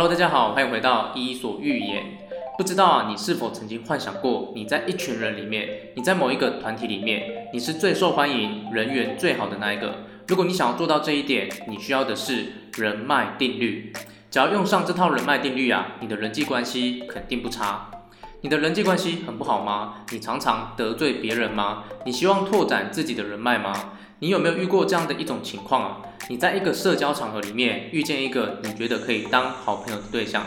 [0.00, 2.02] Hello，大家好，欢迎回到伊索寓言。
[2.56, 9.96] 不知道啊，你是否曾经幻想过，你在一群人里面，你在某一个团体里面，你是最受欢迎、人缘最好的那一个？
[10.26, 12.46] 如果你想要做到这一点，你需要的是
[12.78, 13.92] 人脉定律。
[14.30, 17.90] 只要用上这套人脉定律啊，你的人际关系肯定不差。
[18.42, 19.96] 你的人际关系很不好吗？
[20.12, 21.84] 你常常得罪别人吗？
[22.06, 23.92] 你希望拓展自己的人脉吗？
[24.20, 25.98] 你有没有遇过这样的一种情况啊？
[26.30, 30.46] 你在一个社交场合里面遇见一个你觉得可以当好朋友的对象，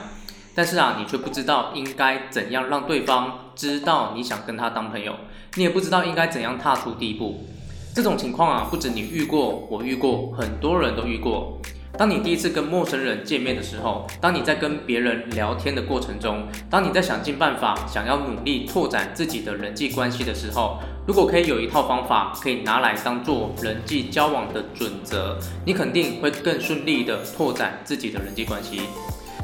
[0.56, 5.14] 但是啊，你却不知道应该怎样让对方知道你想跟他当朋友，
[5.54, 7.46] 你也不知道应该怎样踏出第一步。
[7.94, 11.62] 这种情况啊，不止你遇过，我遇过，很多人都遇过。
[11.96, 28.82] 当你第一次跟陌生人见面的时候，当你在跟别人聊天的过程中，当你在想尽办法想要努力拓展自己的人际关系的时候，如果可以有一套方法可以拿来当做人际交往的准则，你肯定会更顺利的拓展自己的人际关系。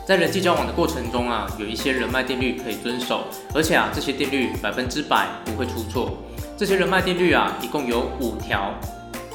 [0.07, 6.17] 在人际交往的过程中啊，有一些人脉定律可以遵守，而且啊，这些定律百分之百不会出错。
[6.57, 8.73] 这些人脉定律啊，一共有五条。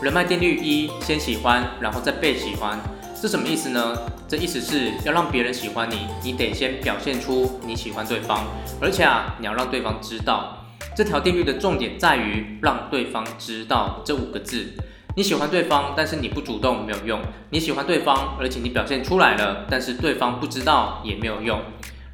[0.02, 2.76] 人脉定律一：先喜欢，然后再被喜欢。
[3.24, 3.96] 这什么意思呢？
[4.28, 8.44] 这意思是要让别人喜欢你，你得先表现出你喜欢对方，
[8.78, 10.58] 而且啊，你要让对方知道。
[10.94, 14.74] 这条定律的重点在于让对方知道这五个字。
[15.16, 21.58] 你喜欢对方，但是你不主动没有用；你喜欢对方，而且你表现出来了，但是对方不知道也没有用。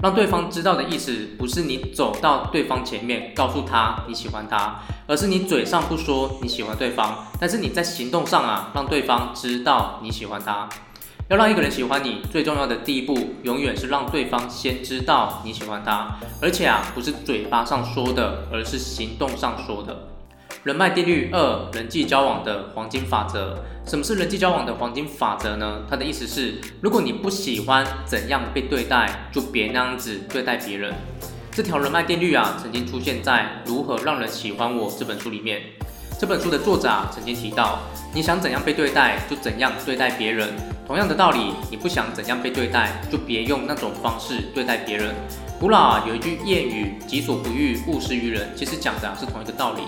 [0.04, 10.68] 让对方知道的意思，不是你走到对方前面告诉他你喜欢他，而是你嘴上不说你喜欢对方，但是你在行动上啊，让对方知道你喜欢他。
[11.30, 19.96] 要让一个人喜欢你，最重要的第一步，永远是让对方先知道你喜欢他，而且啊，不是嘴巴上说的，而是行动上说的。
[20.64, 23.56] 人脉定律二：人际交往的黄金法则。
[23.86, 25.82] 什么是人际交往的黄金法则呢？
[25.88, 30.92] 它的意思是，如果你不喜欢怎样被对待，就别那样子对待别人。
[31.52, 35.62] 这条人脉定律啊，曾经出现在《如何让人喜欢我》这本书里面。
[36.18, 37.78] 这本书的作者啊，曾经提到，
[38.12, 40.48] 你想怎样被对待，就怎样对待别人。
[40.90, 45.14] 同样的道理，你不想怎样被对待，就别用那种方式对待别人。
[45.60, 49.82] 古老啊，有一句谚语：“己所不欲，勿施于人。”其实讲的啊，是同一个道理。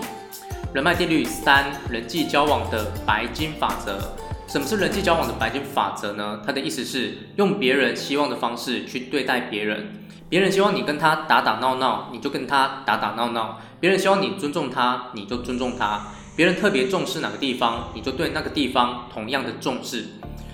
[0.73, 4.15] 人脉定律三：人际交往的白金法则。
[4.47, 6.39] 什么是人际交往的白金法则呢？
[6.45, 10.05] 它的意思是用别人希望的方式去对待别人。
[10.29, 16.01] 别人希望你跟他打打闹闹，你就跟他打打闹闹；别人希望你尊重他，你就尊重他。
[16.37, 20.05] 别人特别重视哪个地方，你就对那个地方同样的重视。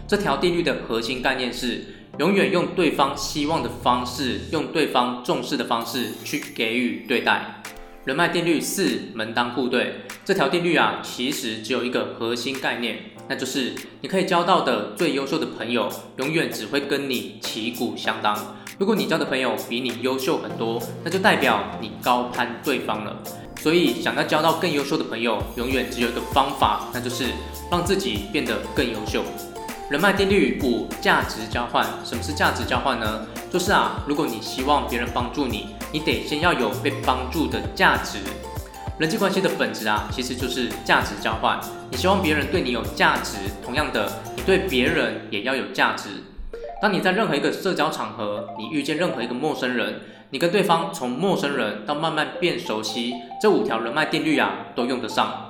[0.10, 1.84] 这条定律的核心概念是，
[2.18, 7.62] 永远用对方希望的方式，用对方重视的方式去给予对待。
[8.06, 9.98] 人脉定律四：门当户对。
[10.26, 15.88] 这条定律啊，其实只有一个核心概念，那就是你可以交到的最优秀的朋友，
[16.18, 18.36] 永远只会跟你旗鼓相当。
[18.80, 23.16] 如果你交的朋友比你优秀很多，那就代表你高攀对方了。
[23.62, 27.26] 所以，想要交到更优秀的朋友，永远只有一个方法，那就是
[27.70, 29.24] 让自己变得更优秀。
[29.90, 31.84] 人脉定律五：价值交换。
[32.06, 33.26] 什么是价值交换呢？
[33.52, 38.20] 就是啊，如果你希望别人帮助你，你得先要有被帮助的价值。
[39.00, 41.60] 人际关系的本质啊，其实就是价值交换。
[41.90, 46.10] 你希望别人对你有价值，同样的，你对别人也要有价值。
[46.80, 55.49] 当你在任何一个社交场合，你遇见任何一个陌生人，你跟对方从陌生人到慢慢变熟悉，这五条人脉定律啊，都用得上。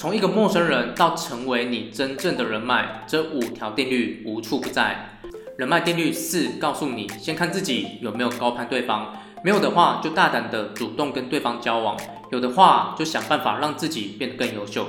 [0.00, 5.18] 从一个陌生人到成为你真正的人脉，这五条定律无处不在。
[5.58, 11.98] 人脉定律四告诉你，先看自己有没有高攀对方，没有的话就大胆的主动跟对方交往，
[12.32, 14.86] 有的话就想办法让自己变得更优秀。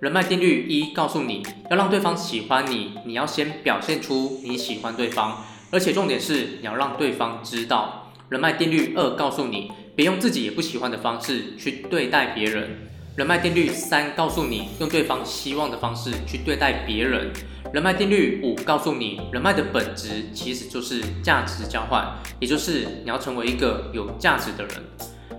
[0.00, 8.10] 人脉定律一告诉你要让对方喜欢你，你要先表现出你喜欢对方，而且重点是你要让对方知道。
[8.30, 12.88] 人脉定律二告诉你，别用自己也不喜欢的方式去对待别人。
[13.16, 17.32] 人脉定律三告诉你，用对方希望的方式去对待别人。
[17.72, 22.06] 人脉定律五告诉你，人脉的本质其实就是价值交换，
[22.38, 24.84] 也就是你要成为一个有价值的人。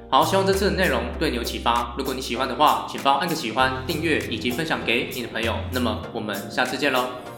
[0.09, 1.93] 好，希望这次的内容对你有启发。
[1.99, 5.55] 如果你喜欢的话，请帮我按个喜欢、订阅以及分享给你的朋友。
[5.71, 7.36] 那么我们下次见喽。